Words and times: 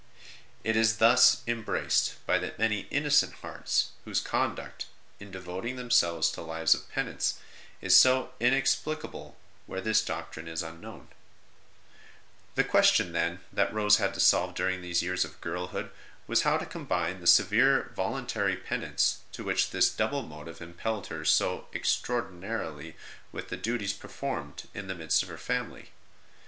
It 0.63 0.75
is 0.75 0.97
thus 0.97 1.43
embraced 1.45 2.15
by 2.25 2.39
the 2.39 2.55
many 2.57 2.87
innocent 2.89 3.35
hearts 3.43 3.91
whose 4.03 4.19
conduct, 4.19 4.87
in 5.19 5.29
devoting 5.29 5.75
themselves 5.75 6.31
to 6.31 6.41
lives 6.41 6.73
of 6.73 6.89
penance, 6.89 7.37
is 7.81 7.95
so 7.95 8.33
inexplicable 8.39 9.37
where 9.67 9.79
this 9.79 10.03
doctrine 10.03 10.47
is 10.47 10.63
unknown. 10.63 11.09
PENITENTIAL 12.55 12.71
PRACTICES 12.71 12.99
OF 12.99 13.05
HER 13.05 13.11
GIRLHOOD 13.11 13.31
85 13.31 13.39
The 13.45 13.51
question, 13.51 13.51
then, 13.57 13.67
that 13.67 13.73
Rose 13.75 13.97
had 13.97 14.13
to 14.15 14.19
solve 14.19 14.55
during 14.55 14.81
these 14.81 15.03
years 15.03 15.23
of 15.23 15.39
girlhood 15.39 15.91
was 16.25 16.41
how 16.41 16.57
to 16.57 16.65
com 16.65 16.85
bine 16.85 17.19
the 17.19 17.27
severe 17.27 17.91
voluntary 17.95 18.55
penance 18.57 19.19
to 19.33 19.43
which 19.43 19.69
this 19.69 19.91
double 19.93 20.23
motive 20.23 20.63
impelled 20.63 21.05
her 21.09 21.23
so 21.23 21.67
extraordinarily 21.75 22.95
with 23.31 23.49
the 23.49 23.55
duties 23.55 23.93
performed 23.93 24.67
in 24.73 24.87
the 24.87 24.95
midst 24.95 25.21
of 25.21 25.29
her 25.29 25.37
family. 25.37 25.91